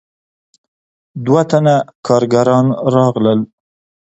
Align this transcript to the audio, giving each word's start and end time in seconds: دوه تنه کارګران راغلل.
دوه 1.25 1.41
تنه 1.49 1.75
کارګران 2.07 2.65
راغلل. 2.93 3.39